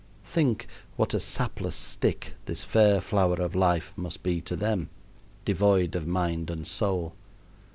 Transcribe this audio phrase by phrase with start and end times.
[0.25, 4.89] Think what a sapless stick this fair flower of life must be to them,
[5.45, 7.13] devoid of mind and soul.